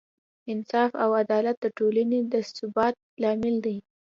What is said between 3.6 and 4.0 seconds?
دی.